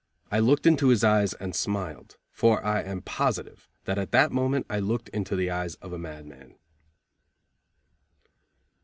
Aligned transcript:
I 0.31 0.39
looked 0.39 0.65
into 0.65 0.87
his 0.87 1.03
eyes 1.03 1.35
and 1.35 1.55
smiled, 1.55 2.17
for 2.31 2.65
I 2.65 2.81
am 2.81 3.03
positive 3.03 3.69
that 3.83 3.99
at 3.99 4.09
that 4.13 4.31
moment 4.31 4.65
I 4.67 4.79
looked 4.79 5.09
into 5.09 5.35
the 5.35 5.51
eyes 5.51 5.75
of 5.75 5.93
a 5.93 5.99
madman. 5.99 6.55